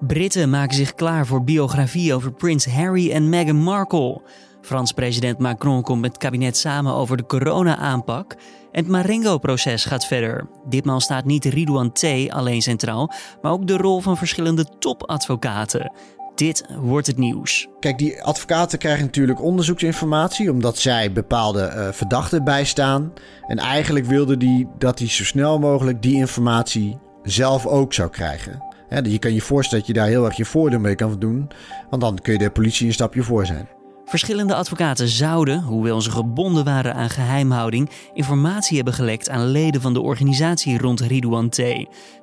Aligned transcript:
Britten 0.00 0.50
maken 0.50 0.76
zich 0.76 0.94
klaar 0.94 1.26
voor 1.26 1.44
biografie 1.44 2.14
over 2.14 2.32
prins 2.32 2.66
Harry 2.66 3.10
en 3.10 3.28
Meghan 3.28 3.56
Markle. 3.56 4.20
Frans 4.60 4.92
president 4.92 5.38
Macron 5.38 5.82
komt 5.82 6.00
met 6.00 6.10
het 6.10 6.20
kabinet 6.20 6.56
samen 6.56 6.94
over 6.94 7.16
de 7.16 7.26
corona-aanpak. 7.26 8.32
En 8.72 8.82
het 8.82 8.88
Marengo-proces 8.88 9.84
gaat 9.84 10.06
verder. 10.06 10.48
Ditmaal 10.68 11.00
staat 11.00 11.24
niet 11.24 11.44
Ridouan 11.44 11.92
T. 11.92 12.04
alleen 12.28 12.62
centraal, 12.62 13.12
maar 13.42 13.52
ook 13.52 13.66
de 13.66 13.76
rol 13.76 14.00
van 14.00 14.16
verschillende 14.16 14.64
topadvocaten. 14.78 15.92
Dit 16.34 16.64
wordt 16.78 17.06
het 17.06 17.18
nieuws. 17.18 17.68
Kijk, 17.80 17.98
die 17.98 18.22
advocaten 18.22 18.78
krijgen 18.78 19.04
natuurlijk 19.04 19.42
onderzoeksinformatie 19.42 20.50
omdat 20.50 20.78
zij 20.78 21.12
bepaalde 21.12 21.72
uh, 21.74 21.88
verdachten 21.92 22.44
bijstaan. 22.44 23.12
En 23.46 23.58
eigenlijk 23.58 24.06
wilden 24.06 24.38
die 24.38 24.68
dat 24.78 24.98
hij 24.98 25.08
zo 25.08 25.24
snel 25.24 25.58
mogelijk 25.58 26.02
die 26.02 26.14
informatie 26.14 26.98
zelf 27.22 27.66
ook 27.66 27.92
zou 27.94 28.10
krijgen. 28.10 28.69
Je 28.90 29.18
kan 29.18 29.34
je 29.34 29.40
voorstellen 29.40 29.84
dat 29.84 29.94
je 29.94 30.00
daar 30.00 30.10
heel 30.10 30.24
erg 30.24 30.36
je 30.36 30.44
voordeel 30.44 30.78
mee 30.78 30.94
kan 30.94 31.18
doen, 31.18 31.50
want 31.90 32.02
dan 32.02 32.18
kun 32.22 32.32
je 32.32 32.38
de 32.38 32.50
politie 32.50 32.86
een 32.86 32.92
stapje 32.92 33.22
voor 33.22 33.46
zijn. 33.46 33.79
Verschillende 34.10 34.54
advocaten 34.54 35.08
zouden, 35.08 35.62
hoewel 35.62 36.00
ze 36.00 36.10
gebonden 36.10 36.64
waren 36.64 36.94
aan 36.94 37.10
geheimhouding, 37.10 37.90
informatie 38.14 38.76
hebben 38.76 38.94
gelekt 38.94 39.28
aan 39.28 39.46
leden 39.46 39.80
van 39.80 39.92
de 39.92 40.00
organisatie 40.00 40.78
rond 40.78 41.00
Ridouan 41.00 41.48
T. 41.48 41.56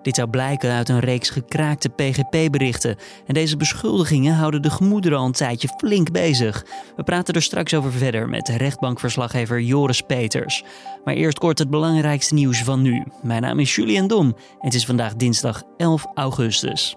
Dit 0.01 0.15
zou 0.15 0.29
blijken 0.29 0.71
uit 0.71 0.89
een 0.89 0.99
reeks 0.99 1.29
gekraakte 1.29 1.89
PGP-berichten. 1.89 2.95
En 3.27 3.33
deze 3.33 3.57
beschuldigingen 3.57 4.35
houden 4.35 4.61
de 4.61 4.69
gemoederen 4.69 5.17
al 5.17 5.25
een 5.25 5.31
tijdje 5.31 5.67
flink 5.77 6.11
bezig. 6.11 6.65
We 6.95 7.03
praten 7.03 7.33
er 7.33 7.41
straks 7.41 7.73
over 7.73 7.91
verder 7.91 8.29
met 8.29 8.47
rechtbankverslaggever 8.47 9.61
Joris 9.61 10.01
Peters. 10.01 10.63
Maar 11.03 11.13
eerst 11.13 11.39
kort 11.39 11.59
het 11.59 11.69
belangrijkste 11.69 12.33
nieuws 12.33 12.63
van 12.63 12.81
nu. 12.81 13.03
Mijn 13.21 13.41
naam 13.41 13.59
is 13.59 13.75
Julian 13.75 14.07
Dom 14.07 14.25
en 14.27 14.35
het 14.59 14.73
is 14.73 14.85
vandaag 14.85 15.15
dinsdag 15.15 15.63
11 15.77 16.05
augustus. 16.15 16.95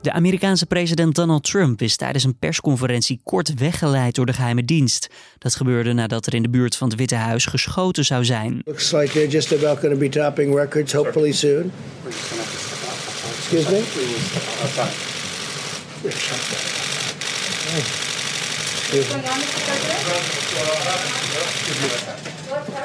De 0.00 0.12
Amerikaanse 0.12 0.66
president 0.66 1.14
Donald 1.14 1.44
Trump 1.44 1.82
is 1.82 1.96
tijdens 1.96 2.24
een 2.24 2.38
persconferentie 2.38 3.20
kort 3.22 3.54
weggeleid 3.54 4.14
door 4.14 4.26
de 4.26 4.32
geheime 4.32 4.64
dienst. 4.64 5.08
Dat 5.38 5.54
gebeurde 5.54 5.92
nadat 5.92 6.26
er 6.26 6.34
in 6.34 6.42
de 6.42 6.48
buurt 6.48 6.76
van 6.76 6.88
het 6.88 6.98
Witte 6.98 7.14
Huis 7.14 7.46
geschoten 7.46 8.04
zou 8.04 8.24
zijn. 8.24 8.60
Looks 8.64 8.92
like 8.92 9.12
they're 9.12 9.28
just 9.28 9.52
about 9.52 9.78
going 9.78 9.92
to 9.92 9.98
be 10.00 10.08
topping 10.08 10.54
records 10.54 10.92
hopefully 10.92 11.32
soon. 11.32 11.72
Excuse 13.36 13.70
me. 13.70 13.82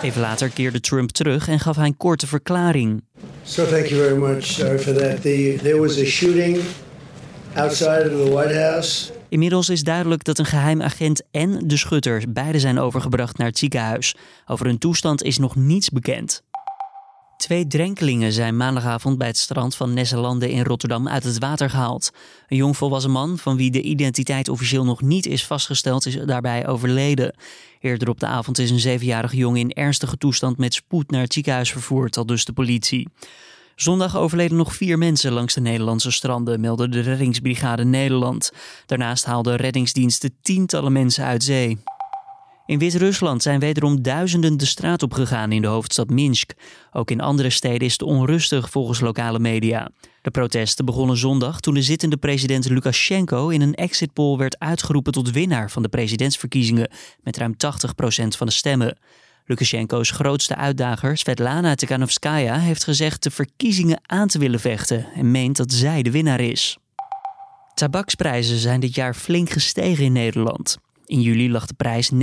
Even 0.01 0.21
later 0.21 0.49
keerde 0.49 0.79
Trump 0.79 1.09
terug 1.09 1.47
en 1.47 1.59
gaf 1.59 1.75
hij 1.75 1.85
een 1.85 1.97
korte 1.97 2.27
verklaring. 2.27 3.03
So 3.43 3.65
thank 3.65 3.85
you 3.85 4.01
very 4.01 4.17
much. 4.17 4.43
Sorry 4.43 4.79
for 4.79 4.93
that. 4.93 5.21
The, 5.21 5.59
there 5.61 5.79
was 5.79 5.99
a 5.99 6.05
shooting 6.05 6.57
outside 7.55 8.11
of 8.11 8.25
the 8.25 8.31
White 8.31 8.53
House. 8.53 9.11
Inmiddels 9.29 9.69
is 9.69 9.83
duidelijk 9.83 10.23
dat 10.23 10.39
een 10.39 10.45
geheim 10.45 10.81
agent 10.81 11.21
en 11.31 11.67
de 11.67 11.77
schutter 11.77 12.23
beide 12.27 12.59
zijn 12.59 12.79
overgebracht 12.79 13.37
naar 13.37 13.47
het 13.47 13.57
ziekenhuis. 13.57 14.15
Over 14.45 14.65
hun 14.65 14.77
toestand 14.77 15.23
is 15.23 15.37
nog 15.37 15.55
niets 15.55 15.89
bekend. 15.89 16.43
Twee 17.37 17.67
drenkelingen 17.67 18.31
zijn 18.31 18.57
maandagavond 18.57 19.17
bij 19.17 19.27
het 19.27 19.37
strand 19.37 19.75
van 19.75 19.93
Nesselanden 19.93 20.49
in 20.49 20.63
Rotterdam 20.63 21.07
uit 21.07 21.23
het 21.23 21.39
water 21.39 21.69
gehaald. 21.69 22.11
Een 22.47 22.57
jongvolwassen 22.57 23.11
man, 23.11 23.37
van 23.37 23.57
wie 23.57 23.71
de 23.71 23.81
identiteit 23.81 24.49
officieel 24.49 24.85
nog 24.85 25.01
niet 25.01 25.25
is 25.25 25.45
vastgesteld, 25.45 26.05
is 26.05 26.17
daarbij 26.25 26.67
overleden. 26.67 27.35
Eerder 27.79 28.09
op 28.09 28.19
de 28.19 28.25
avond 28.25 28.59
is 28.59 28.69
een 28.69 28.79
zevenjarige 28.79 29.35
jongen 29.35 29.59
in 29.59 29.73
ernstige 29.73 30.17
toestand 30.17 30.57
met 30.57 30.73
spoed 30.73 31.11
naar 31.11 31.21
het 31.21 31.33
ziekenhuis 31.33 31.71
vervoerd, 31.71 32.17
al 32.17 32.25
dus 32.25 32.45
de 32.45 32.53
politie. 32.53 33.07
Zondag 33.75 34.17
overleden 34.17 34.57
nog 34.57 34.75
vier 34.75 34.97
mensen 34.97 35.31
langs 35.31 35.53
de 35.53 35.61
Nederlandse 35.61 36.11
stranden, 36.11 36.59
meldde 36.59 36.89
de 36.89 36.99
Reddingsbrigade 36.99 37.83
Nederland. 37.83 38.51
Daarnaast 38.85 39.25
haalden 39.25 39.55
reddingsdiensten 39.55 40.35
tientallen 40.41 40.91
mensen 40.91 41.25
uit 41.25 41.43
zee. 41.43 41.77
In 42.65 42.79
Wit-Rusland 42.79 43.41
zijn 43.41 43.59
wederom 43.59 44.01
duizenden 44.01 44.57
de 44.57 44.65
straat 44.65 45.03
op 45.03 45.13
gegaan 45.13 45.51
in 45.51 45.61
de 45.61 45.67
hoofdstad 45.67 46.09
Minsk. 46.09 46.53
Ook 46.91 47.11
in 47.11 47.21
andere 47.21 47.49
steden 47.49 47.87
is 47.87 47.91
het 47.91 48.01
onrustig 48.01 48.69
volgens 48.69 48.99
lokale 48.99 49.39
media. 49.39 49.89
De 50.21 50.31
protesten 50.31 50.85
begonnen 50.85 51.17
zondag 51.17 51.59
toen 51.59 51.73
de 51.73 51.81
zittende 51.81 52.17
president 52.17 52.69
Lukashenko 52.69 53.49
in 53.49 53.61
een 53.61 53.75
exit 53.75 54.13
poll 54.13 54.37
werd 54.37 54.59
uitgeroepen 54.59 55.11
tot 55.11 55.31
winnaar 55.31 55.71
van 55.71 55.81
de 55.81 55.89
presidentsverkiezingen 55.89 56.91
met 57.23 57.37
ruim 57.37 57.53
80% 57.53 57.57
van 58.27 58.47
de 58.47 58.53
stemmen. 58.53 58.97
Lukashenko's 59.45 60.11
grootste 60.11 60.55
uitdager, 60.55 61.17
Svetlana 61.17 61.75
Tikhanovskaya, 61.75 62.57
heeft 62.59 62.83
gezegd 62.83 63.23
de 63.23 63.31
verkiezingen 63.31 64.01
aan 64.05 64.27
te 64.27 64.39
willen 64.39 64.59
vechten 64.59 65.05
en 65.15 65.31
meent 65.31 65.57
dat 65.57 65.71
zij 65.71 66.01
de 66.01 66.11
winnaar 66.11 66.39
is. 66.39 66.77
Tabaksprijzen 67.73 68.57
zijn 68.57 68.79
dit 68.79 68.95
jaar 68.95 69.13
flink 69.13 69.49
gestegen 69.49 70.03
in 70.03 70.11
Nederland. 70.11 70.77
In 71.05 71.21
juli 71.21 71.51
lag 71.51 71.65
de 71.65 71.73
prijs 71.73 72.11
19% 72.13 72.15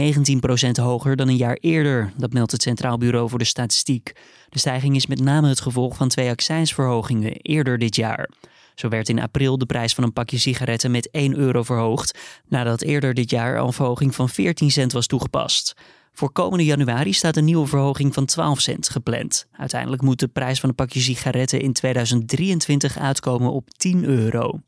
hoger 0.71 1.17
dan 1.17 1.29
een 1.29 1.37
jaar 1.37 1.57
eerder, 1.61 2.13
dat 2.17 2.33
meldt 2.33 2.53
het 2.53 2.63
Centraal 2.63 2.99
Bureau 2.99 3.29
voor 3.29 3.39
de 3.39 3.45
Statistiek. 3.45 4.13
De 4.49 4.59
stijging 4.59 4.97
is 4.97 5.07
met 5.07 5.21
name 5.21 5.49
het 5.49 5.61
gevolg 5.61 5.97
van 5.97 6.09
twee 6.09 6.31
accijnsverhogingen 6.31 7.33
eerder 7.33 7.79
dit 7.79 7.97
jaar. 7.97 8.31
Zo 8.75 8.89
werd 8.89 9.09
in 9.09 9.21
april 9.21 9.59
de 9.59 9.67
prijs 9.67 9.95
van 9.95 10.05
een 10.05 10.13
pakje 10.13 10.39
sigaretten 10.39 10.91
met 10.91 11.11
1 11.11 11.37
euro 11.37 11.63
verhoogd, 11.63 12.19
nadat 12.49 12.83
eerder 12.83 13.15
dit 13.15 13.31
jaar 13.31 13.57
een 13.57 13.73
verhoging 13.73 14.15
van 14.15 14.29
14 14.29 14.71
cent 14.71 14.93
was 14.93 15.07
toegepast. 15.07 15.75
Voor 16.13 16.33
komende 16.33 16.65
januari 16.65 17.13
staat 17.13 17.37
een 17.37 17.45
nieuwe 17.45 17.67
verhoging 17.67 18.15
van 18.15 18.25
12 18.25 18.61
cent 18.61 18.89
gepland. 18.89 19.47
Uiteindelijk 19.53 20.03
moet 20.03 20.19
de 20.19 20.29
prijs 20.29 20.61
van 20.61 20.69
een 20.69 20.75
pakje 20.75 21.01
sigaretten 21.01 21.61
in 21.61 21.73
2023 21.73 22.99
uitkomen 22.99 23.53
op 23.53 23.71
10 23.71 24.05
euro. 24.05 24.61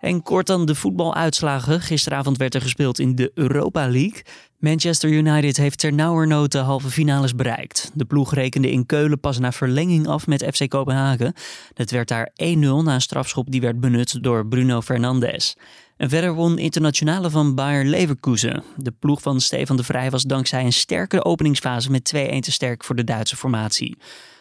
En 0.00 0.22
kort 0.22 0.46
dan 0.46 0.66
de 0.66 0.74
voetbaluitslagen. 0.74 1.80
Gisteravond 1.80 2.36
werd 2.36 2.54
er 2.54 2.60
gespeeld 2.60 2.98
in 2.98 3.14
de 3.14 3.30
Europa 3.34 3.88
League. 3.88 4.22
Manchester 4.58 5.10
United 5.10 5.56
heeft 5.56 5.78
ternauwernood 5.78 6.52
de 6.52 6.58
halve 6.58 6.90
finales 6.90 7.34
bereikt. 7.34 7.90
De 7.94 8.04
ploeg 8.04 8.34
rekende 8.34 8.70
in 8.70 8.86
Keulen 8.86 9.20
pas 9.20 9.38
na 9.38 9.52
verlenging 9.52 10.06
af 10.06 10.26
met 10.26 10.44
FC 10.54 10.68
Kopenhagen. 10.68 11.32
Het 11.74 11.90
werd 11.90 12.08
daar 12.08 12.32
1-0 12.44 12.58
na 12.58 12.94
een 12.94 13.00
strafschop 13.00 13.50
die 13.50 13.60
werd 13.60 13.80
benut 13.80 14.22
door 14.22 14.46
Bruno 14.46 14.80
Fernandes. 14.80 15.56
En 15.96 16.08
verder 16.08 16.34
won 16.34 16.58
internationale 16.58 17.30
van 17.30 17.54
Bayer 17.54 17.84
Leverkusen. 17.84 18.62
De 18.76 18.92
ploeg 18.98 19.22
van 19.22 19.40
Stefan 19.40 19.76
de 19.76 19.84
Vrij 19.84 20.10
was 20.10 20.22
dankzij 20.22 20.64
een 20.64 20.72
sterke 20.72 21.24
openingsfase 21.24 21.90
met 21.90 22.12
2-1 22.16 22.18
te 22.18 22.52
sterk 22.52 22.84
voor 22.84 22.94
de 22.94 23.04
Duitse 23.04 23.36
formatie. 23.36 23.96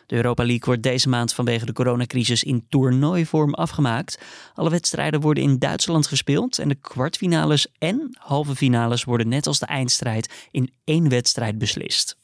De 0.06 0.16
Europa 0.16 0.44
League 0.44 0.66
wordt 0.66 0.84
deze 0.84 1.10
maand 1.10 1.34
vanwege 1.34 1.66
de 1.66 1.74
coronacrisis 1.74 2.44
in 2.44 2.66
toernooivorm 2.70 3.54
afgemaakt. 3.54 4.22
Alle 4.54 4.70
wedstrijden 4.70 5.22
worden 5.22 5.44
in 5.44 5.60
Duitsland 5.60 6.08
gespeeld 6.08 6.60
en 6.60 6.68
de 6.68 6.76
kwartfinales 6.76 7.68
en 7.78 8.16
halve 8.20 8.56
finales 8.56 9.04
worden 9.04 9.28
net 9.28 9.48
als 9.48 9.60
de 9.60 9.66
eindstrijd 9.66 10.48
in 10.52 10.74
één 10.84 11.10
wedstrijd 11.10 11.58
beslist. 11.58 12.18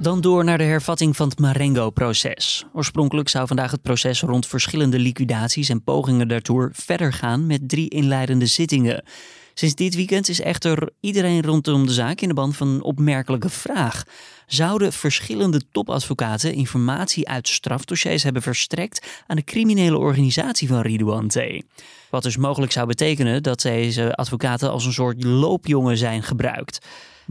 Dan 0.00 0.20
door 0.20 0.44
naar 0.44 0.58
de 0.58 0.64
hervatting 0.64 1.16
van 1.16 1.28
het 1.28 1.38
Marengo-proces. 1.38 2.64
Oorspronkelijk 2.72 3.28
zou 3.28 3.46
vandaag 3.46 3.70
het 3.70 3.82
proces 3.82 4.20
rond 4.20 4.46
verschillende 4.46 4.98
liquidaties 4.98 5.68
en 5.68 5.82
pogingen 5.82 6.28
daartoe 6.28 6.70
verder 6.72 7.12
gaan 7.12 7.46
met 7.46 7.68
drie 7.68 7.88
inleidende 7.88 8.46
zittingen. 8.46 9.04
Sinds 9.54 9.74
dit 9.74 9.94
weekend 9.94 10.28
is 10.28 10.40
echter 10.40 10.90
iedereen 11.00 11.42
rondom 11.42 11.86
de 11.86 11.92
zaak 11.92 12.20
in 12.20 12.28
de 12.28 12.34
band 12.34 12.56
van 12.56 12.68
een 12.68 12.82
opmerkelijke 12.82 13.48
vraag. 13.48 14.04
Zouden 14.46 14.92
verschillende 14.92 15.60
topadvocaten 15.72 16.54
informatie 16.54 17.28
uit 17.28 17.48
strafdossiers 17.48 18.22
hebben 18.22 18.42
verstrekt 18.42 19.22
aan 19.26 19.36
de 19.36 19.44
criminele 19.44 19.98
organisatie 19.98 20.68
van 20.68 20.80
Ridouan? 20.80 21.30
Wat 22.10 22.22
dus 22.22 22.36
mogelijk 22.36 22.72
zou 22.72 22.86
betekenen 22.86 23.42
dat 23.42 23.60
deze 23.60 24.14
advocaten 24.14 24.70
als 24.70 24.84
een 24.84 24.92
soort 24.92 25.24
loopjongen 25.24 25.96
zijn 25.96 26.22
gebruikt. 26.22 26.78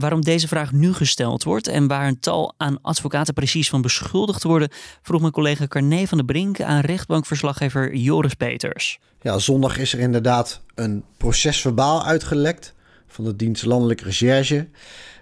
Waarom 0.00 0.24
deze 0.24 0.48
vraag 0.48 0.72
nu 0.72 0.92
gesteld 0.92 1.44
wordt 1.44 1.66
en 1.66 1.86
waar 1.86 2.06
een 2.06 2.20
tal 2.20 2.54
aan 2.56 2.78
advocaten 2.82 3.34
precies 3.34 3.68
van 3.68 3.82
beschuldigd 3.82 4.42
worden, 4.42 4.68
vroeg 5.02 5.20
mijn 5.20 5.32
collega 5.32 5.66
Carné 5.66 6.06
van 6.06 6.18
der 6.18 6.26
Brink 6.26 6.60
aan 6.60 6.80
rechtbankverslaggever 6.80 7.94
Joris 7.94 8.34
Peters. 8.34 8.98
Ja, 9.20 9.38
zondag 9.38 9.78
is 9.78 9.92
er 9.92 9.98
inderdaad 9.98 10.62
een 10.74 11.04
procesverbaal 11.16 12.04
uitgelekt 12.04 12.74
van 13.06 13.24
de 13.24 13.36
dienst 13.36 13.64
Landelijke 13.64 14.04
Recherche. 14.04 14.68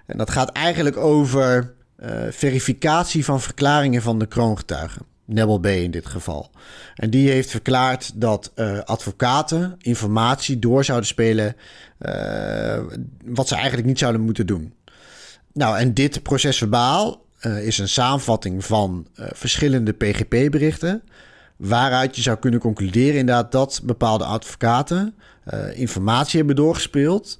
En 0.06 0.18
dat 0.18 0.30
gaat 0.30 0.50
eigenlijk 0.50 0.96
over 0.96 1.74
uh, 1.98 2.10
verificatie 2.30 3.24
van 3.24 3.40
verklaringen 3.40 4.02
van 4.02 4.18
de 4.18 4.26
kroongetuigen. 4.26 5.02
Nebel 5.24 5.58
B 5.58 5.66
in 5.66 5.90
dit 5.90 6.06
geval. 6.06 6.50
En 6.94 7.10
die 7.10 7.30
heeft 7.30 7.50
verklaard 7.50 8.20
dat 8.20 8.52
uh, 8.54 8.78
advocaten 8.78 9.74
informatie 9.78 10.58
door 10.58 10.84
zouden 10.84 11.08
spelen 11.08 11.56
uh, 12.00 12.78
wat 13.24 13.48
ze 13.48 13.54
eigenlijk 13.54 13.86
niet 13.86 13.98
zouden 13.98 14.20
moeten 14.20 14.46
doen. 14.46 14.72
Nou, 15.58 15.78
en 15.78 15.94
dit 15.94 16.22
procesverbaal 16.22 17.24
uh, 17.40 17.66
is 17.66 17.78
een 17.78 17.88
samenvatting 17.88 18.64
van 18.64 19.06
verschillende 19.14 19.92
PGP-berichten. 19.92 21.02
Waaruit 21.56 22.16
je 22.16 22.22
zou 22.22 22.38
kunnen 22.38 22.60
concluderen 22.60 23.18
inderdaad 23.18 23.52
dat 23.52 23.80
bepaalde 23.84 24.24
advocaten 24.24 25.14
informatie 25.74 26.38
hebben 26.38 26.56
doorgespeeld. 26.56 27.38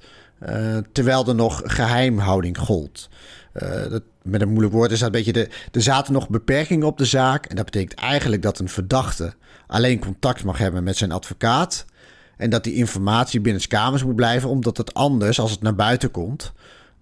terwijl 0.91 1.27
er 1.27 1.35
nog 1.35 1.61
geheimhouding 1.65 2.57
gold. 2.57 3.09
dat 3.89 4.03
met 4.21 4.41
een 4.41 4.49
moeilijk 4.49 4.73
woord 4.73 4.91
is 4.91 4.99
dat 4.99 5.07
een 5.07 5.13
beetje 5.13 5.33
de, 5.33 5.49
er 5.71 5.81
zaten 5.81 6.13
nog 6.13 6.29
beperkingen 6.29 6.87
op 6.87 6.97
de 6.97 7.05
zaak. 7.05 7.45
En 7.45 7.55
dat 7.55 7.65
betekent 7.65 7.99
eigenlijk 7.99 8.41
dat 8.41 8.59
een 8.59 8.69
verdachte 8.69 9.33
alleen 9.67 9.99
contact 9.99 10.43
mag 10.43 10.57
hebben 10.57 10.83
met 10.83 10.97
zijn 10.97 11.11
advocaat. 11.11 11.85
En 12.37 12.49
dat 12.49 12.63
die 12.63 12.73
informatie 12.73 13.41
binnen 13.41 13.67
kamers 13.67 14.03
moet 14.03 14.15
blijven, 14.15 14.49
omdat 14.49 14.77
het 14.77 14.93
anders, 14.93 15.39
als 15.39 15.51
het 15.51 15.61
naar 15.61 15.75
buiten 15.75 16.11
komt, 16.11 16.53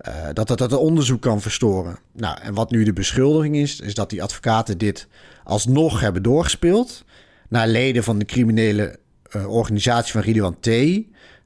uh, 0.07 0.13
dat 0.33 0.49
het 0.49 0.59
het 0.59 0.73
onderzoek 0.73 1.21
kan 1.21 1.41
verstoren. 1.41 1.99
Nou, 2.11 2.37
en 2.41 2.53
wat 2.53 2.71
nu 2.71 2.83
de 2.83 2.93
beschuldiging 2.93 3.55
is, 3.55 3.79
is 3.79 3.93
dat 3.93 4.09
die 4.09 4.23
advocaten 4.23 4.77
dit 4.77 5.07
alsnog 5.43 5.99
hebben 5.99 6.23
doorgespeeld 6.23 7.05
naar 7.49 7.67
leden 7.67 8.03
van 8.03 8.19
de 8.19 8.25
criminele 8.25 8.99
uh, 9.35 9.49
organisatie 9.49 10.11
van 10.11 10.21
Ridwan 10.21 10.59
T. 10.59 10.69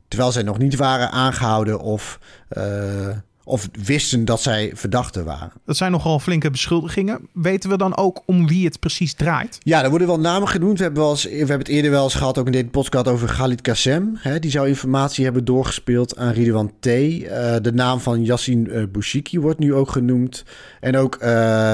Terwijl 0.08 0.32
zij 0.32 0.44
nog 0.44 0.58
niet 0.58 0.76
waren 0.76 1.12
aangehouden 1.12 1.80
of 1.80 2.20
uh, 2.58 3.10
of 3.44 3.70
wisten 3.86 4.26
dat 4.26 4.42
zij 4.42 4.72
verdachten 4.74 5.26
waren. 5.26 5.52
Dat 5.66 5.78
zijn 5.78 5.92
nogal 5.92 6.20
flinke 6.20 6.50
beschuldigingen. 6.52 7.28
Weten 7.34 7.70
we 7.70 7.78
dan 7.78 7.98
ook 7.98 8.22
om 8.26 8.48
wie 8.48 8.66
het 8.66 8.80
precies 8.80 9.14
draait? 9.14 9.58
Ja, 9.60 9.84
er 9.84 9.90
worden 9.90 10.08
wel 10.08 10.20
namen 10.20 10.48
genoemd. 10.48 10.78
We 10.78 10.84
hebben, 10.84 11.02
wel 11.02 11.12
eens, 11.12 11.24
we 11.24 11.36
hebben 11.36 11.58
het 11.58 11.68
eerder 11.68 11.92
wel 11.92 12.04
eens 12.04 12.16
gehad, 12.16 12.38
ook 12.38 12.46
in 12.46 12.52
deze 12.52 12.66
podcast, 12.66 13.08
over 13.08 13.28
Khalid 13.28 13.62
Kassem. 13.62 14.18
Hè, 14.18 14.40
die 14.40 14.52
zou 14.52 14.68
informatie 14.68 15.24
hebben 15.24 15.46
doorgespeeld 15.46 16.18
aan 16.18 16.32
Ridwan 16.32 16.72
T. 16.80 16.86
Uh, 16.86 17.56
de 17.62 17.72
naam 17.74 18.00
van 18.00 18.24
Yassin 18.24 18.68
uh, 18.72 18.84
Bouchiki 18.92 19.40
wordt 19.40 19.60
nu 19.60 19.74
ook 19.74 19.92
genoemd. 19.92 20.44
En 20.80 20.98
ook 20.98 21.18
uh, 21.22 21.30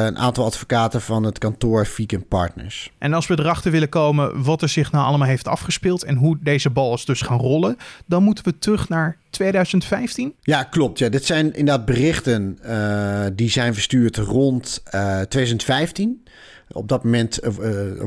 een 0.06 0.18
aantal 0.18 0.46
advocaten 0.46 1.02
van 1.02 1.24
het 1.24 1.38
kantoor 1.38 1.86
Fiek 1.86 2.28
Partners. 2.28 2.92
En 2.98 3.14
als 3.14 3.28
we 3.28 3.40
erachter 3.40 3.72
willen 3.72 3.90
komen 3.90 4.44
wat 4.44 4.62
er 4.62 4.70
zich 4.70 4.92
nou 4.92 5.06
allemaal 5.06 5.28
heeft 5.28 5.48
afgespeeld... 5.48 6.04
en 6.04 6.16
hoe 6.16 6.38
deze 6.42 6.70
bal 6.70 6.94
is 6.94 7.06
dus 7.06 7.22
gaan 7.22 7.40
rollen... 7.40 7.78
dan 8.06 8.24
moeten 8.24 8.44
we 8.44 8.60
terug 8.60 8.90
naar 8.90 9.18
2015? 9.38 10.36
Ja, 10.42 10.64
klopt. 10.64 11.00
Ja, 11.00 11.10
dit 11.10 11.26
zijn 11.26 11.54
inderdaad 11.54 11.86
berichten 11.86 12.60
uh, 12.66 13.26
die 13.34 13.50
zijn 13.50 13.74
verstuurd 13.74 14.18
rond 14.18 14.84
uh, 14.86 15.22
2015. 15.22 16.24
Op 16.72 16.88
dat 16.88 17.04
moment 17.04 17.44
uh, 17.44 17.52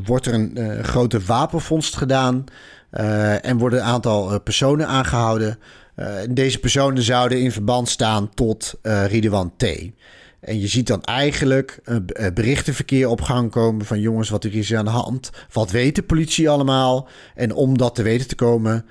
wordt 0.05 0.27
er 0.27 0.35
een 0.35 0.85
grote 0.85 1.21
wapenvondst 1.21 1.97
gedaan 1.97 2.45
en 3.41 3.59
worden 3.59 3.79
een 3.79 3.85
aantal 3.85 4.41
personen 4.41 4.87
aangehouden. 4.87 5.59
deze 6.31 6.59
personen 6.59 7.03
zouden 7.03 7.41
in 7.41 7.53
verband 7.53 7.89
staan 7.89 8.31
tot 8.35 8.75
Ridwan 8.83 9.53
T. 9.57 9.65
En 10.41 10.61
je 10.61 10.67
ziet 10.67 10.87
dan 10.87 11.03
eigenlijk 11.03 11.81
berichtenverkeer 12.35 13.09
op 13.09 13.21
gang 13.21 13.51
komen 13.51 13.87
van 13.87 14.01
jongens, 14.01 14.29
wat 14.29 14.45
er 14.45 14.55
is 14.55 14.75
aan 14.75 14.85
de 14.85 14.91
hand. 14.91 15.31
Wat 15.53 15.71
weet 15.71 15.95
de 15.95 16.03
politie 16.03 16.51
allemaal? 16.51 17.09
En 17.35 17.55
om 17.55 17.79
dat 17.79 17.95
te 17.95 18.03
weten 18.03 18.29
te 18.29 18.35
komen, 18.35 18.85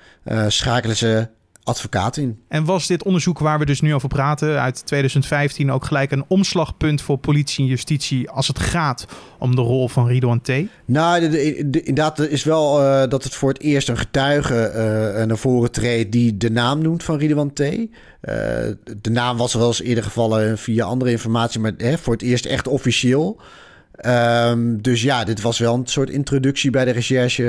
schakelen 0.48 0.96
ze 0.96 1.28
advocaat 1.64 2.16
in. 2.16 2.38
En 2.48 2.64
was 2.64 2.86
dit 2.86 3.04
onderzoek 3.04 3.38
waar 3.38 3.58
we 3.58 3.66
dus 3.66 3.80
nu 3.80 3.94
over 3.94 4.08
praten 4.08 4.60
uit 4.60 4.86
2015 4.86 5.72
ook 5.72 5.84
gelijk 5.84 6.10
een 6.10 6.24
omslagpunt 6.28 7.02
voor 7.02 7.18
politie 7.18 7.64
en 7.64 7.70
justitie 7.70 8.30
als 8.30 8.48
het 8.48 8.58
gaat 8.58 9.06
om 9.38 9.56
de 9.56 9.60
rol 9.60 9.88
van 9.88 10.06
Ridwan 10.06 10.40
T? 10.40 10.50
Nou, 10.84 11.20
de, 11.20 11.28
de, 11.70 11.82
inderdaad 11.82 12.18
is 12.18 12.44
wel 12.44 12.82
uh, 12.82 13.08
dat 13.08 13.24
het 13.24 13.34
voor 13.34 13.48
het 13.48 13.60
eerst 13.60 13.88
een 13.88 13.98
getuige 13.98 14.72
uh, 15.18 15.24
naar 15.24 15.38
voren 15.38 15.70
treedt 15.70 16.12
die 16.12 16.36
de 16.36 16.50
naam 16.50 16.82
noemt 16.82 17.02
van 17.02 17.18
Ridwan 17.18 17.52
T. 17.52 17.60
Uh, 17.60 17.86
de 19.00 19.10
naam 19.10 19.36
was 19.36 19.54
wel 19.54 19.66
eens 19.66 19.82
eerder 19.82 20.04
gevallen 20.04 20.58
via 20.58 20.84
andere 20.84 21.10
informatie, 21.10 21.60
maar 21.60 21.72
hè, 21.76 21.98
voor 21.98 22.12
het 22.12 22.22
eerst 22.22 22.44
echt 22.44 22.68
officieel. 22.68 23.40
Um, 24.06 24.82
dus 24.82 25.02
ja, 25.02 25.24
dit 25.24 25.40
was 25.40 25.58
wel 25.58 25.74
een 25.74 25.86
soort 25.86 26.10
introductie 26.10 26.70
bij 26.70 26.84
de 26.84 26.90
recherche 26.90 27.42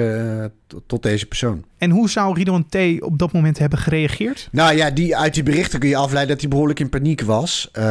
uh, 0.71 0.77
tot 0.88 1.03
deze 1.03 1.25
persoon. 1.25 1.63
En 1.77 1.89
hoe 1.89 2.09
zou 2.09 2.33
Ridwan 2.33 2.65
T. 2.69 2.75
op 3.00 3.19
dat 3.19 3.31
moment 3.31 3.57
hebben 3.57 3.80
gereageerd? 3.80 4.48
Nou 4.51 4.75
ja, 4.75 4.92
die, 4.92 5.18
uit 5.18 5.33
die 5.33 5.44
berichten 5.44 5.80
kun 5.80 5.89
je 5.89 5.95
afleiden 5.95 6.31
dat 6.31 6.42
hij 6.42 6.50
behoorlijk 6.50 6.80
in 6.80 6.89
paniek 6.89 7.21
was. 7.21 7.69
Uh, 7.74 7.83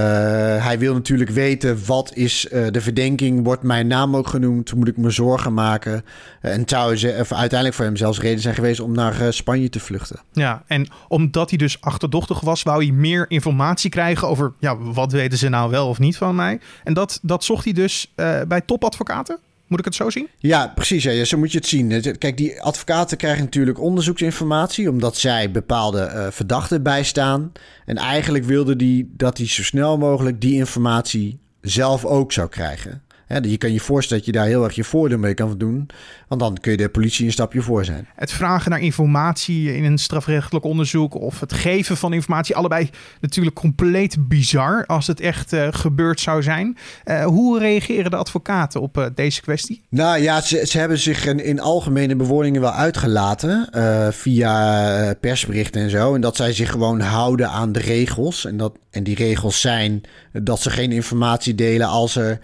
hij 0.64 0.78
wil 0.78 0.94
natuurlijk 0.94 1.30
weten 1.30 1.86
wat 1.86 2.14
is 2.14 2.46
uh, 2.52 2.66
de 2.70 2.80
verdenking, 2.80 3.44
wordt 3.44 3.62
mijn 3.62 3.86
naam 3.86 4.16
ook 4.16 4.26
genoemd, 4.26 4.74
moet 4.74 4.88
ik 4.88 4.96
me 4.96 5.10
zorgen 5.10 5.54
maken. 5.54 6.04
en 6.40 6.62
zou 6.66 6.96
ze 6.96 7.12
uiteindelijk 7.14 7.74
voor 7.74 7.84
hem 7.84 7.96
zelfs 7.96 8.20
reden 8.20 8.40
zijn 8.40 8.54
geweest 8.54 8.80
om 8.80 8.92
naar 8.92 9.32
Spanje 9.32 9.68
te 9.68 9.80
vluchten. 9.80 10.20
Ja, 10.32 10.62
en 10.66 10.88
omdat 11.08 11.50
hij 11.50 11.58
dus 11.58 11.80
achterdochtig 11.80 12.40
was, 12.40 12.62
wou 12.62 12.84
hij 12.84 12.94
meer 12.94 13.24
informatie 13.28 13.90
krijgen 13.90 14.28
over 14.28 14.52
ja, 14.58 14.76
wat 14.78 15.12
weten 15.12 15.38
ze 15.38 15.48
nou 15.48 15.70
wel 15.70 15.88
of 15.88 15.98
niet 15.98 16.16
van 16.16 16.34
mij. 16.34 16.60
En 16.84 16.94
dat, 16.94 17.18
dat 17.22 17.44
zocht 17.44 17.64
hij 17.64 17.72
dus 17.72 18.12
bij 18.50 18.61
topadvocaten? 18.61 19.38
Moet 19.67 19.79
ik 19.79 19.85
het 19.85 19.94
zo 19.94 20.11
zien? 20.11 20.29
Ja, 20.38 20.73
precies. 20.75 21.02
Ja, 21.05 21.25
zo 21.25 21.38
moet 21.38 21.52
je 21.52 21.58
het 21.58 21.67
zien. 21.67 22.19
Kijk, 22.19 22.37
die 22.37 22.62
advocaten 22.62 23.17
krijgen 23.17 23.44
natuurlijk 23.44 23.81
onderzoeksinformatie, 23.81 24.91
omdat 24.91 25.17
zij 25.17 25.50
bepaalde 25.50 26.11
uh, 26.14 26.26
verdachten 26.31 26.82
bijstaan. 26.82 27.52
En 27.87 27.97
eigenlijk 27.97 28.44
wilden 28.44 28.79
die 28.79 29.11
dat 29.17 29.38
hij 29.38 29.47
zo 29.47 29.62
snel 29.62 29.99
mogelijk 29.99 30.41
die 30.41 30.55
informatie 30.55 31.38
zelf 31.61 32.05
ook 32.05 32.32
zou 32.32 32.49
krijgen. 32.49 33.02
Je 33.38 33.58
kan 33.58 33.72
je 33.72 33.80
voorstellen 33.80 34.24
dat 34.24 34.34
je 34.34 34.40
daar 34.40 34.48
heel 34.48 34.64
erg 34.64 34.74
je 34.74 34.84
voordeel 34.84 35.18
mee 35.18 35.34
kan 35.34 35.58
doen. 35.58 35.88
Want 36.28 36.40
dan 36.40 36.58
kun 36.60 36.70
je 36.70 36.76
de 36.76 36.88
politie 36.88 37.26
een 37.26 37.32
stapje 37.32 37.62
voor 37.62 37.84
zijn. 37.84 38.08
Het 38.14 38.32
vragen 38.32 38.70
naar 38.70 38.80
informatie 38.80 39.76
in 39.76 39.84
een 39.84 39.98
strafrechtelijk 39.98 40.64
onderzoek 40.64 41.14
of 41.14 41.40
het 41.40 41.52
geven 41.52 41.96
van 41.96 42.12
informatie, 42.12 42.56
allebei 42.56 42.90
natuurlijk 43.20 43.56
compleet 43.56 44.28
bizar 44.28 44.86
als 44.86 45.06
het 45.06 45.20
echt 45.20 45.52
uh, 45.52 45.68
gebeurd 45.70 46.20
zou 46.20 46.42
zijn. 46.42 46.76
Uh, 47.04 47.24
hoe 47.24 47.58
reageren 47.58 48.10
de 48.10 48.16
advocaten 48.16 48.80
op 48.80 48.98
uh, 48.98 49.06
deze 49.14 49.40
kwestie? 49.40 49.82
Nou 49.88 50.18
ja, 50.18 50.40
ze, 50.40 50.66
ze 50.66 50.78
hebben 50.78 50.98
zich 50.98 51.26
in, 51.26 51.44
in, 51.44 51.60
algemene 51.60 52.16
bewoordingen 52.16 52.60
wel 52.60 52.72
uitgelaten 52.72 53.68
via 54.12 55.14
persberichten 55.20 55.82
en 55.82 55.90
zo. 55.90 56.14
En 56.14 56.20
dat 56.20 56.36
zij 56.36 56.52
zich 56.52 56.70
gewoon 56.70 57.00
houden 57.00 57.48
aan 57.48 57.72
de 57.72 57.80
regels. 57.80 58.44
En, 58.44 58.56
dat, 58.56 58.72
en 58.90 59.02
die 59.02 59.14
regels 59.14 59.60
zijn 59.60 60.00
dat 60.32 60.60
ze 60.60 60.70
geen 60.70 60.92
informatie 60.92 61.54
delen 61.54 61.87
als 61.87 62.16
er 62.16 62.38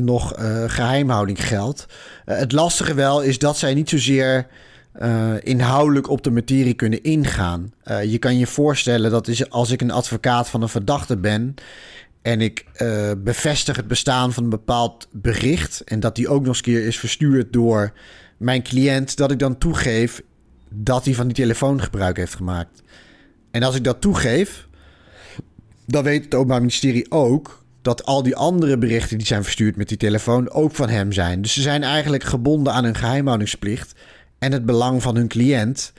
nog 0.00 0.34
geheimhouding 0.66 1.46
geldt. 1.46 1.86
het 2.24 2.52
lastige 2.52 2.94
wel 2.94 3.22
is 3.22 3.38
dat 3.38 3.58
zij 3.58 3.74
niet 3.74 3.88
zozeer 3.88 4.46
inhoudelijk 5.42 6.08
op 6.08 6.22
de 6.22 6.30
materie 6.30 6.74
kunnen 6.74 7.02
ingaan. 7.02 7.72
Je 8.06 8.18
kan 8.18 8.38
je 8.38 8.46
voorstellen 8.46 9.10
dat 9.10 9.28
is 9.28 9.50
als 9.50 9.70
ik 9.70 9.80
een 9.80 9.90
advocaat 9.90 10.48
van 10.48 10.62
een 10.62 10.68
verdachte 10.68 11.16
ben 11.16 11.54
en 12.22 12.40
ik 12.40 12.64
bevestig 13.18 13.76
het 13.76 13.88
bestaan 13.88 14.32
van 14.32 14.44
een 14.44 14.50
bepaald 14.50 15.08
bericht 15.12 15.80
en 15.84 16.00
dat 16.00 16.16
die 16.16 16.28
ook 16.28 16.40
nog 16.40 16.48
eens 16.48 16.60
keer 16.60 16.86
is 16.86 16.98
verstuurd 16.98 17.52
door 17.52 17.92
mijn 18.36 18.62
cliënt, 18.62 19.16
dat 19.16 19.30
ik 19.30 19.38
dan 19.38 19.58
toegeef 19.58 20.22
dat 20.68 21.04
hij 21.04 21.14
van 21.14 21.26
die 21.26 21.36
telefoon 21.36 21.82
gebruik 21.82 22.16
heeft 22.16 22.34
gemaakt. 22.34 22.82
En 23.50 23.62
als 23.62 23.74
ik 23.74 23.84
dat 23.84 24.00
toegeef, 24.00 24.68
dan 25.90 26.04
weet 26.04 26.24
het 26.24 26.34
Openbaar 26.34 26.58
Ministerie 26.58 27.10
ook 27.10 27.64
dat 27.82 28.06
al 28.06 28.22
die 28.22 28.36
andere 28.36 28.78
berichten 28.78 29.18
die 29.18 29.26
zijn 29.26 29.42
verstuurd 29.42 29.76
met 29.76 29.88
die 29.88 29.96
telefoon 29.96 30.50
ook 30.50 30.74
van 30.74 30.88
hem 30.88 31.12
zijn. 31.12 31.42
Dus 31.42 31.52
ze 31.52 31.62
zijn 31.62 31.82
eigenlijk 31.82 32.24
gebonden 32.24 32.72
aan 32.72 32.84
hun 32.84 32.94
geheimhoudingsplicht 32.94 33.94
en 34.38 34.52
het 34.52 34.66
belang 34.66 35.02
van 35.02 35.16
hun 35.16 35.28
cliënt. 35.28 35.92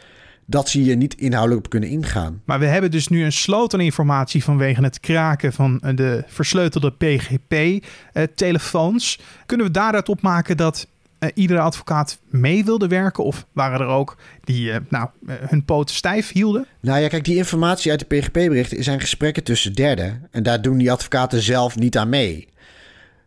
Dat 0.46 0.70
ze 0.70 0.80
hier 0.80 0.98
niet 0.98 1.16
inhoudelijk 1.16 1.66
op 1.66 1.70
kunnen 1.70 1.90
ingaan. 1.90 2.42
Maar 2.46 2.60
we 2.60 2.66
hebben 2.66 2.92
dus 2.92 3.08
nu 3.08 3.24
een 3.24 3.32
sloot 3.32 3.74
aan 3.74 3.80
informatie 3.80 4.44
vanwege 4.44 4.84
het 4.84 5.00
kraken 5.00 5.54
van 5.54 5.82
de 5.96 6.24
versleutelde 6.28 6.92
PGP-telefoons. 6.92 9.18
Eh, 9.20 9.26
kunnen 9.46 9.66
we 9.66 9.72
daaruit 9.72 10.10
opmaken 10.10 10.58
dat 10.58 10.88
uh, 11.24 11.30
iedere 11.34 11.60
advocaat 11.60 12.20
mee 12.30 12.66
wilde 12.66 12.88
werken? 12.88 13.24
Of 13.24 13.46
waren 13.52 13.80
er 13.80 13.88
ook 13.88 14.18
die 14.44 14.70
uh, 14.70 14.76
nou, 14.90 15.10
uh, 15.28 15.36
hun 15.40 15.66
poten 15.66 15.96
stijf 15.96 16.32
hielden? 16.32 16.66
Nou 16.80 17.00
ja, 17.00 17.08
kijk, 17.08 17.26
die 17.26 17.36
informatie 17.36 17.92
uit 17.92 18.00
de 18.00 18.06
PGP-berichten 18.06 18.84
zijn 18.84 19.00
gesprekken 19.00 19.44
tussen 19.44 19.74
derden. 19.74 20.28
En 20.32 20.44
daar 20.44 20.62
doen 20.62 20.78
die 20.78 20.92
advocaten 20.92 21.42
zelf 21.42 21.76
niet 21.76 21.98
aan 21.98 22.10
mee. 22.10 22.48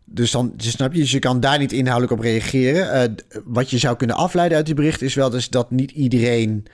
Dus 0.04 0.30
dan 0.30 0.54
snap 0.56 0.92
je, 0.92 1.00
dus 1.00 1.10
je 1.10 1.18
kan 1.18 1.40
daar 1.40 1.58
niet 1.58 1.72
inhoudelijk 1.72 2.12
op 2.12 2.20
reageren. 2.20 3.16
wat 3.44 3.70
je 3.70 3.78
zou 3.78 3.96
kunnen 3.96 4.16
afleiden 4.16 4.56
uit 4.56 4.66
die 4.66 4.74
berichten 4.74 5.06
is 5.06 5.14
wel 5.14 5.30
dus 5.30 5.48
dat 5.50 5.70
niet 5.70 5.90
iedereen 5.90 6.66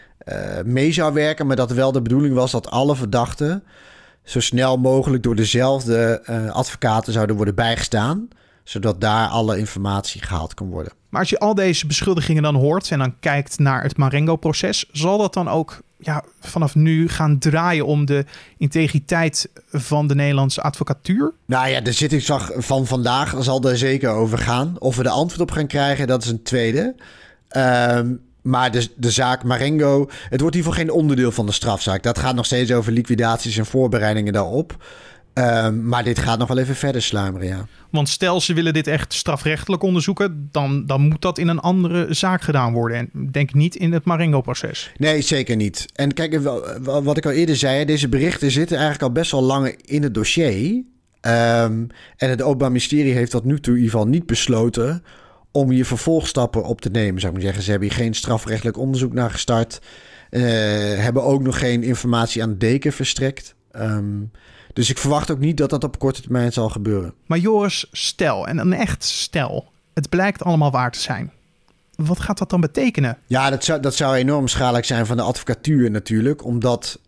mee 0.65 0.93
zou 0.93 1.13
werken, 1.13 1.47
maar 1.47 1.57
dat 1.57 1.73
wel 1.73 1.93
de 1.93 2.03
bedoeling 2.03 2.35
was 2.35 2.51
dat 2.51 2.71
alle 2.71 2.97
verdachten 2.97 3.63
zo 4.25 4.41
snel 4.41 4.79
mogelijk 4.79 5.23
door 5.23 5.37
dezelfde 5.37 6.23
advocaten 6.53 7.13
zouden 7.13 7.37
worden 7.37 7.55
bijgestaan 7.55 8.29
zodat 8.65 9.01
daar 9.01 9.29
alle 9.29 9.59
informatie 9.59 10.23
gehaald 10.23 10.55
kan 10.55 10.71
worden. 10.71 10.93
Maar 11.11 11.21
als 11.21 11.31
je 11.31 11.39
al 11.39 11.55
deze 11.55 11.87
beschuldigingen 11.87 12.43
dan 12.43 12.55
hoort 12.55 12.91
en 12.91 12.99
dan 12.99 13.15
kijkt 13.21 13.59
naar 13.59 13.83
het 13.83 13.97
Marengo-proces, 13.97 14.89
zal 14.93 15.19
dat 15.19 15.35
dan 15.35 15.49
ook 15.49 15.81
ja, 15.99 16.25
vanaf 16.41 16.75
nu 16.75 17.09
gaan 17.09 17.39
draaien 17.39 17.87
om 17.87 18.05
de 18.05 18.25
integriteit 18.59 19.49
van 19.71 20.07
de 20.07 20.15
Nederlandse 20.15 20.63
advocatuur? 20.63 21.33
Nou 21.47 21.69
ja, 21.69 21.81
de 21.81 21.93
zittingsdag 21.93 22.51
van 22.57 22.87
vandaag 22.87 23.35
zal 23.39 23.63
er 23.63 23.79
zeker 23.79 24.11
over 24.11 24.39
gaan. 24.39 24.77
Of 24.79 24.97
we 24.97 25.03
de 25.03 25.09
antwoord 25.09 25.41
op 25.41 25.51
gaan 25.51 25.67
krijgen, 25.67 26.07
dat 26.07 26.23
is 26.23 26.31
een 26.31 26.43
tweede. 26.43 26.95
Um, 27.57 28.21
maar 28.43 28.71
de, 28.71 28.89
de 28.97 29.11
zaak 29.11 29.45
Marengo, 29.45 30.09
het 30.29 30.41
wordt 30.41 30.57
in 30.57 30.61
ieder 30.63 30.73
geval 30.73 30.73
geen 30.73 31.01
onderdeel 31.01 31.33
van 31.33 31.47
de 31.47 31.53
strafzaak. 31.53 32.03
Dat 32.03 32.19
gaat 32.19 32.35
nog 32.35 32.47
steeds 32.47 32.73
over 32.73 32.93
liquidaties 32.93 33.57
en 33.57 33.67
voorbereidingen 33.67 34.33
daarop. 34.33 34.85
Um, 35.35 35.89
maar 35.89 36.05
dit 36.05 36.19
gaat 36.19 36.39
nog 36.39 36.49
wel 36.49 36.59
even 36.59 36.75
verder 36.75 37.03
sluimeren, 37.03 37.49
ja. 37.49 37.67
Want 37.91 38.09
stel 38.09 38.41
ze 38.41 38.55
willen 38.55 38.73
dit 38.73 38.87
echt 38.87 39.13
strafrechtelijk 39.13 39.83
onderzoeken, 39.83 40.49
dan, 40.53 40.87
dan 40.87 41.01
moet 41.01 41.23
dat 41.23 41.39
in 41.39 41.49
een 41.49 41.59
andere 41.59 42.15
zaak 42.15 42.43
gedaan 42.43 42.73
worden. 42.73 42.97
En 42.97 43.31
denk 43.31 43.55
niet 43.55 43.77
in 43.77 43.93
het 43.93 44.05
Marengo-proces. 44.05 44.93
Nee, 44.97 45.21
zeker 45.21 45.57
niet. 45.57 45.87
En 45.95 46.15
kijk, 46.15 46.41
wat 46.83 47.17
ik 47.17 47.27
al 47.27 47.31
eerder 47.31 47.57
zei, 47.57 47.85
deze 47.85 48.09
berichten 48.09 48.51
zitten 48.51 48.77
eigenlijk 48.77 49.07
al 49.07 49.13
best 49.13 49.31
wel 49.31 49.43
lang 49.43 49.77
in 49.85 50.03
het 50.03 50.15
dossier. 50.15 50.83
Ehm, 51.21 51.85
en 52.17 52.31
het 52.31 52.43
Openbaar 52.43 52.69
Ministerie 52.69 53.13
heeft 53.13 53.31
tot 53.31 53.45
nu 53.45 53.61
toe 53.61 53.75
in 53.75 53.81
ieder 53.81 53.93
geval 53.93 54.09
niet 54.09 54.27
besloten 54.27 55.03
om 55.53 55.71
hier 55.71 55.87
vervolgstappen 55.87 56.65
op 56.65 56.81
te 56.81 56.91
nemen, 56.91 57.21
zou 57.21 57.33
ik 57.33 57.39
maar 57.39 57.47
zeggen. 57.47 57.63
Ze 57.63 57.71
hebben 57.71 57.89
hier 57.89 57.99
geen 57.99 58.15
strafrechtelijk 58.15 58.79
onderzoek 58.79 59.13
naar 59.13 59.31
gestart. 59.31 59.81
Uh, 60.31 60.43
hebben 60.99 61.23
ook 61.23 61.43
nog 61.43 61.59
geen 61.59 61.83
informatie 61.83 62.43
aan 62.43 62.51
de 62.51 62.57
deken 62.57 62.93
verstrekt. 62.93 63.55
Um, 63.77 64.31
dus 64.81 64.91
ik 64.91 64.99
verwacht 64.99 65.31
ook 65.31 65.39
niet 65.39 65.57
dat 65.57 65.71
dat 65.71 65.85
op 65.85 65.99
korte 65.99 66.23
termijn 66.23 66.53
zal 66.53 66.69
gebeuren. 66.69 67.15
Maar 67.27 67.39
Joris, 67.39 67.87
stel, 67.93 68.47
en 68.47 68.59
een 68.59 68.73
echt 68.73 69.05
stel, 69.05 69.73
het 69.95 70.09
blijkt 70.09 70.45
allemaal 70.45 70.71
waar 70.71 70.91
te 70.91 71.01
zijn. 71.01 71.33
Wat 71.95 72.21
gaat 72.21 72.39
dat 72.39 72.51
dan 72.51 72.61
betekenen? 72.61 73.19
Ja, 73.27 73.51
dat 73.51 73.65
zou, 73.65 73.81
dat 73.81 73.95
zou 73.95 74.17
enorm 74.17 74.49
schadelijk 74.49 74.85
zijn 74.85 75.07
van 75.07 75.17
de 75.17 75.23
advocatuur 75.23 75.91
natuurlijk. 75.91 76.45
Omdat, 76.45 77.01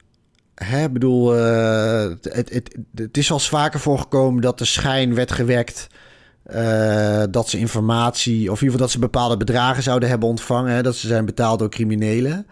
hè, 0.55 0.91
bedoel, 0.91 1.38
uh, 1.38 2.02
het, 2.23 2.50
het, 2.52 2.76
het 2.95 3.17
is 3.17 3.31
al 3.31 3.38
vaker 3.38 3.81
voorgekomen 3.81 4.43
dat 4.43 4.59
de 4.59 4.64
schijn 4.64 5.14
werd 5.14 5.33
gewekt... 5.33 5.87
Uh, 6.55 7.23
dat 7.31 7.49
ze 7.49 7.59
informatie, 7.59 8.50
of 8.50 8.61
in 8.61 8.64
ieder 8.64 8.64
geval 8.64 8.79
dat 8.79 8.91
ze 8.91 8.99
bepaalde 8.99 9.37
bedragen 9.37 9.83
zouden 9.83 10.09
hebben 10.09 10.29
ontvangen. 10.29 10.75
Hè, 10.75 10.83
dat 10.83 10.97
ze 10.97 11.07
zijn 11.07 11.25
betaald 11.25 11.59
door 11.59 11.71
criminelen. 11.71 12.47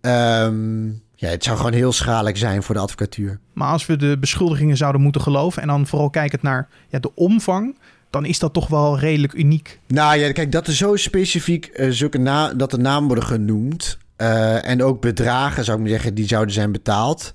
Um, 0.00 1.02
ja, 1.16 1.28
het 1.28 1.44
zou 1.44 1.56
gewoon 1.56 1.72
heel 1.72 1.92
schadelijk 1.92 2.36
zijn 2.36 2.62
voor 2.62 2.74
de 2.74 2.80
advocatuur. 2.80 3.38
Maar 3.52 3.72
als 3.72 3.86
we 3.86 3.96
de 3.96 4.16
beschuldigingen 4.20 4.76
zouden 4.76 5.00
moeten 5.00 5.20
geloven 5.20 5.62
en 5.62 5.68
dan 5.68 5.86
vooral 5.86 6.10
kijkend 6.10 6.42
naar 6.42 6.68
ja, 6.88 6.98
de 6.98 7.14
omvang, 7.14 7.78
dan 8.10 8.24
is 8.24 8.38
dat 8.38 8.52
toch 8.52 8.68
wel 8.68 8.98
redelijk 8.98 9.32
uniek. 9.32 9.80
Nou 9.86 10.18
ja, 10.18 10.32
kijk, 10.32 10.52
dat 10.52 10.66
er 10.66 10.72
zo 10.72 10.96
specifiek 10.96 11.70
uh, 11.74 11.90
zulke 11.90 12.18
na 12.18 12.54
dat 12.54 12.70
de 12.70 12.78
namen 12.78 13.06
worden 13.06 13.24
genoemd 13.24 13.98
uh, 14.18 14.68
en 14.68 14.82
ook 14.82 15.00
bedragen, 15.00 15.64
zou 15.64 15.76
ik 15.76 15.82
maar 15.82 15.92
zeggen, 15.92 16.14
die 16.14 16.26
zouden 16.26 16.54
zijn 16.54 16.72
betaald. 16.72 17.34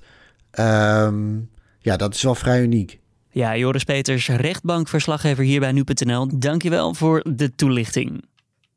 Um, 0.60 1.50
ja, 1.78 1.96
dat 1.96 2.14
is 2.14 2.22
wel 2.22 2.34
vrij 2.34 2.62
uniek. 2.62 2.98
Ja, 3.30 3.56
Joris 3.56 3.84
Peters, 3.84 4.28
rechtbankverslaggever 4.28 5.44
hier 5.44 5.60
bij 5.60 5.72
Nu.nl. 5.72 6.38
Dankjewel 6.38 6.94
voor 6.94 7.24
de 7.34 7.54
toelichting. 7.54 8.24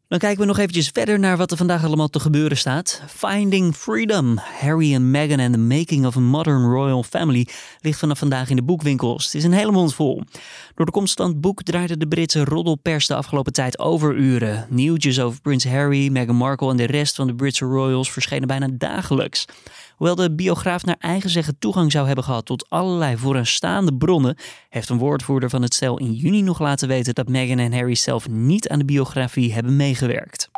Dan 0.08 0.20
kijken 0.20 0.40
we 0.40 0.46
nog 0.46 0.58
eventjes 0.58 0.90
verder 0.94 1.20
naar 1.20 1.38
wat 1.38 1.52
er 1.52 1.58
vandaag 1.58 1.84
allemaal 1.84 2.08
te 2.08 2.20
gebeuren 2.20 2.58
staat. 2.58 3.02
Finding 3.08 3.76
Freedom, 3.76 4.38
Harry 4.38 4.94
en 4.94 5.12
Meghan 5.12 5.40
and 5.40 5.54
the 5.54 5.60
Making 5.60 6.06
of 6.06 6.16
a 6.16 6.20
Modern 6.20 6.64
Royal 6.64 7.04
Family 7.04 7.48
ligt 7.80 8.00
vanaf 8.00 8.20
vandaag 8.20 8.50
in 8.50 8.56
de 8.56 8.64
boekwinkels. 8.64 9.26
Het 9.26 9.34
is 9.34 9.44
een 9.44 9.54
hele 9.54 9.72
mond 9.72 9.96
vol. 9.96 10.24
Door 10.76 10.86
de 10.86 11.24
het 11.24 11.42
boek 11.42 11.64
draaide 11.64 11.98
de 11.98 12.08
Britse 12.08 12.44
roddelpers 12.44 13.08
de 13.08 13.16
afgelopen 13.16 13.54
tijd 13.54 13.80
overuren. 13.80 14.68
Nieuwtjes 14.70 15.20
over 15.20 15.42
prins 15.42 15.68
Harry, 15.68 16.10
Meghan 16.10 16.36
Markle 16.36 16.70
en 16.70 16.78
de 16.78 16.86
rest 16.86 17.16
van 17.16 17.28
de 17.28 17.36
Britse 17.36 17.66
royals 17.66 18.12
verschenen 18.12 18.48
bijna 18.48 18.68
dagelijks. 18.72 19.46
Hoewel 19.96 20.16
de 20.16 20.36
biograaf 20.36 20.86
naar 20.86 20.96
eigen 21.00 21.30
zeggen 21.30 21.60
toegang 21.60 21.92
zou 21.92 22.06
hebben 22.06 22.24
gehad 22.24 22.46
tot 22.46 22.70
allerlei 22.70 23.18
vooraanstaande 23.18 23.96
bronnen, 23.96 24.38
heeft 24.70 24.90
een 24.90 24.98
woordvoerder 24.98 25.50
van 25.50 25.62
het 25.62 25.74
stel 25.74 26.00
in 26.00 26.14
juni 26.14 26.42
nog 26.42 26.60
laten 26.60 26.88
weten 26.88 27.14
dat 27.14 27.30
Meghan 27.30 27.60
en 27.60 27.74
Harry 27.74 27.96
zelf 27.96 28.30
niet 28.30 28.70
aan 28.70 28.80
de 28.80 28.86
biografie 28.86 29.54
hebben 29.54 29.76
meegewerkt. 29.76 30.50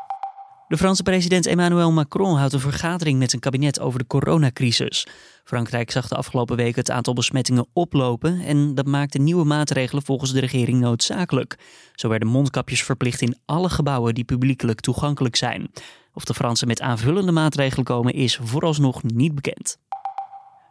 De 0.67 0.77
Franse 0.77 1.03
president 1.03 1.45
Emmanuel 1.45 1.91
Macron 1.91 2.37
houdt 2.37 2.53
een 2.53 2.59
vergadering 2.59 3.19
met 3.19 3.29
zijn 3.29 3.41
kabinet 3.41 3.79
over 3.79 3.99
de 3.99 4.07
coronacrisis. 4.07 5.07
Frankrijk 5.43 5.91
zag 5.91 6.07
de 6.07 6.15
afgelopen 6.15 6.55
weken 6.55 6.79
het 6.79 6.91
aantal 6.91 7.13
besmettingen 7.13 7.67
oplopen 7.73 8.39
en 8.39 8.75
dat 8.75 8.85
maakte 8.85 9.17
nieuwe 9.17 9.43
maatregelen 9.43 10.03
volgens 10.03 10.31
de 10.31 10.39
regering 10.39 10.79
noodzakelijk. 10.79 11.57
Zo 11.95 12.09
werden 12.09 12.27
mondkapjes 12.27 12.83
verplicht 12.83 13.21
in 13.21 13.37
alle 13.45 13.69
gebouwen 13.69 14.13
die 14.13 14.23
publiekelijk 14.23 14.79
toegankelijk 14.79 15.35
zijn. 15.35 15.71
Of 16.13 16.23
de 16.23 16.33
Fransen 16.33 16.67
met 16.67 16.81
aanvullende 16.81 17.31
maatregelen 17.31 17.85
komen 17.85 18.13
is 18.13 18.39
vooralsnog 18.41 19.03
niet 19.03 19.35
bekend. 19.35 19.77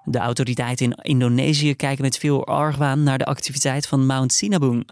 De 0.05 0.19
autoriteiten 0.19 0.87
in 0.87 0.99
Indonesië 1.03 1.75
kijken 1.75 2.05
met 2.05 2.19
veel 2.19 2.47
argwaan 2.47 3.03
naar 3.03 3.19
de 3.19 3.25
activiteit 3.25 3.87
van 3.87 4.07
Mount 4.07 4.33
Sinabung. 4.33 4.89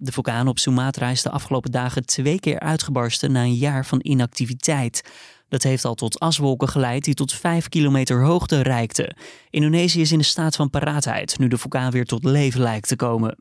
De 0.00 0.12
vulkaan 0.12 0.48
op 0.48 0.58
Sumatra 0.58 1.08
is 1.08 1.22
de 1.22 1.30
afgelopen 1.30 1.70
dagen 1.70 2.06
twee 2.06 2.40
keer 2.40 2.60
uitgebarsten 2.60 3.32
na 3.32 3.42
een 3.42 3.54
jaar 3.54 3.86
van 3.86 4.00
inactiviteit. 4.02 5.10
Dat 5.48 5.62
heeft 5.62 5.84
al 5.84 5.94
tot 5.94 6.20
aswolken 6.20 6.68
geleid 6.68 7.04
die 7.04 7.14
tot 7.14 7.32
5 7.32 7.68
kilometer 7.68 8.22
hoogte 8.22 8.62
reikten. 8.62 9.16
Indonesië 9.50 10.00
is 10.00 10.12
in 10.12 10.18
de 10.18 10.24
staat 10.24 10.56
van 10.56 10.70
paraatheid 10.70 11.38
nu 11.38 11.48
de 11.48 11.58
vulkaan 11.58 11.90
weer 11.90 12.04
tot 12.04 12.24
leven 12.24 12.60
lijkt 12.60 12.88
te 12.88 12.96
komen. 12.96 13.36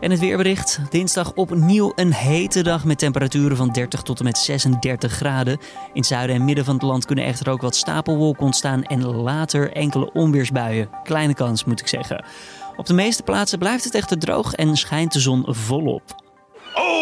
En 0.00 0.10
het 0.10 0.20
weerbericht. 0.20 0.80
Dinsdag 0.90 1.32
opnieuw 1.32 1.92
een 1.94 2.12
hete 2.12 2.62
dag 2.62 2.84
met 2.84 2.98
temperaturen 2.98 3.56
van 3.56 3.72
30 3.72 4.02
tot 4.02 4.18
en 4.18 4.24
met 4.24 4.38
36 4.38 5.12
graden. 5.12 5.52
In 5.52 5.60
het 5.92 6.06
zuiden 6.06 6.36
en 6.36 6.44
midden 6.44 6.64
van 6.64 6.74
het 6.74 6.82
land 6.82 7.04
kunnen 7.04 7.24
echter 7.24 7.50
ook 7.50 7.60
wat 7.60 7.76
stapelwolken 7.76 8.44
ontstaan 8.44 8.82
en 8.82 9.06
later 9.06 9.72
enkele 9.72 10.12
onweersbuien. 10.12 10.90
Kleine 11.02 11.34
kans 11.34 11.64
moet 11.64 11.80
ik 11.80 11.88
zeggen. 11.88 12.24
Op 12.76 12.86
de 12.86 12.94
meeste 12.94 13.22
plaatsen 13.22 13.58
blijft 13.58 13.84
het 13.84 13.94
echter 13.94 14.18
droog 14.18 14.52
en 14.52 14.76
schijnt 14.76 15.12
de 15.12 15.20
zon 15.20 15.44
volop. 15.48 16.02
Oh! 16.74 16.96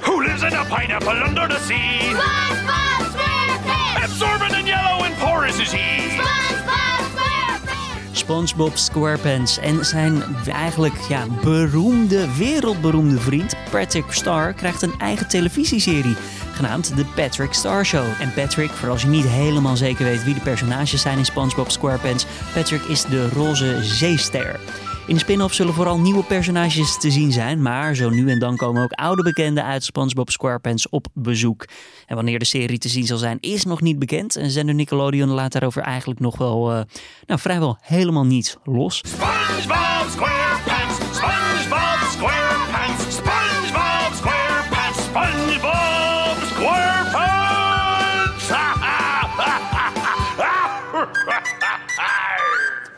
Who 0.00 0.20
lives 0.20 0.42
in 0.42 0.54
a 0.54 0.64
pineapple 0.64 1.24
under 1.26 1.48
the 1.48 1.58
sea? 1.66 2.14
SpongeBob 2.14 3.06
SquarePants! 3.10 4.02
Absorbent 4.02 4.54
and 4.54 4.66
yellow 4.66 5.04
and 5.04 5.18
porous 5.18 5.58
is 5.58 5.72
he. 5.72 6.10
SpongeBob 6.10 7.00
SquarePants! 7.14 8.18
SpongeBob 8.18 8.76
SquarePants 8.76 9.58
en 9.58 9.84
zijn 9.84 10.22
eigenlijk 10.46 10.98
ja, 11.08 11.26
beroemde, 11.42 12.36
wereldberoemde 12.36 13.20
vriend 13.20 13.54
Patrick 13.70 14.12
Star 14.12 14.52
krijgt 14.52 14.82
een 14.82 14.94
eigen 14.98 15.28
televisieserie 15.28 16.16
genaamd 16.56 16.96
The 16.96 17.04
Patrick 17.14 17.52
Star 17.52 17.86
Show. 17.86 18.04
En 18.20 18.32
Patrick, 18.34 18.70
voor 18.70 18.88
als 18.90 19.02
je 19.02 19.08
niet 19.08 19.26
helemaal 19.26 19.76
zeker 19.76 20.04
weet 20.04 20.24
wie 20.24 20.34
de 20.34 20.40
personages 20.40 21.02
zijn 21.02 21.18
in 21.18 21.24
SpongeBob 21.24 21.70
SquarePants, 21.70 22.26
Patrick 22.54 22.82
is 22.82 23.04
de 23.04 23.28
roze 23.28 23.84
zeester. 23.84 24.60
In 25.06 25.14
de 25.14 25.20
spin-off 25.20 25.54
zullen 25.54 25.74
vooral 25.74 25.98
nieuwe 25.98 26.22
personages 26.22 26.98
te 26.98 27.10
zien 27.10 27.32
zijn, 27.32 27.62
maar 27.62 27.94
zo 27.94 28.10
nu 28.10 28.30
en 28.30 28.38
dan 28.38 28.56
komen 28.56 28.82
ook 28.82 28.92
oude 28.92 29.22
bekenden 29.22 29.64
uit 29.64 29.84
SpongeBob 29.84 30.30
SquarePants 30.30 30.88
op 30.88 31.06
bezoek. 31.14 31.64
En 32.06 32.14
wanneer 32.14 32.38
de 32.38 32.44
serie 32.44 32.78
te 32.78 32.88
zien 32.88 33.06
zal 33.06 33.18
zijn, 33.18 33.38
is 33.40 33.64
nog 33.64 33.80
niet 33.80 33.98
bekend. 33.98 34.36
En 34.36 34.50
zender 34.50 34.74
Nickelodeon 34.74 35.28
laat 35.28 35.52
daarover 35.52 35.82
eigenlijk 35.82 36.20
nog 36.20 36.38
wel, 36.38 36.72
uh, 36.72 36.80
nou 37.26 37.40
vrijwel 37.40 37.78
helemaal 37.80 38.26
niets 38.26 38.56
los. 38.64 38.96
SpongeBob 39.06 40.10
SquarePants, 40.10 40.45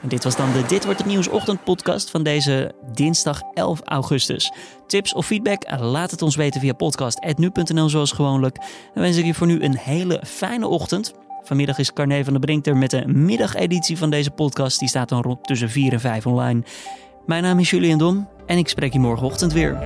dit 0.09 0.25
was 0.25 0.37
dan 0.37 0.53
de 0.53 0.65
Dit 0.67 0.85
wordt 0.85 0.99
het 0.99 1.09
nieuws 1.09 1.29
ochtendpodcast 1.29 2.11
van 2.11 2.23
deze 2.23 2.75
dinsdag 2.93 3.41
11 3.55 3.81
augustus. 3.85 4.53
Tips 4.87 5.15
of 5.15 5.27
feedback? 5.27 5.79
Laat 5.81 6.11
het 6.11 6.23
ons 6.23 6.37
weten 6.37 6.61
via 6.61 6.73
podcast.nu.nl 6.73 7.89
zoals 7.89 8.13
gewoonlijk. 8.13 8.57
Dan 8.95 9.03
wens 9.03 9.17
ik 9.17 9.25
je 9.25 9.35
voor 9.35 9.47
nu 9.47 9.63
een 9.63 9.77
hele 9.77 10.23
fijne 10.27 10.67
ochtend. 10.67 11.15
Vanmiddag 11.43 11.79
is 11.79 11.93
Carne 11.93 12.25
van 12.25 12.33
der 12.33 12.43
Brink 12.43 12.67
er 12.67 12.77
met 12.77 12.91
de 12.91 13.07
middageditie 13.07 13.99
van 13.99 14.11
deze 14.11 14.31
podcast. 14.31 14.79
Die 14.79 14.89
staat 14.89 15.09
dan 15.09 15.23
rond 15.23 15.45
tussen 15.45 15.71
4 15.71 15.93
en 15.93 16.01
5 16.01 16.27
online. 16.27 16.63
Mijn 17.27 17.43
naam 17.43 17.59
is 17.59 17.71
Julian 17.71 17.99
Dom 17.99 18.29
en 18.47 18.59
ik 18.59 18.69
spreek 18.69 18.93
je 18.93 18.99
morgenochtend 18.99 19.53
weer. 19.53 19.79